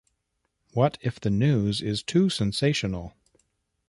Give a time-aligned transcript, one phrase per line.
[0.73, 3.13] What if the news is too sensational?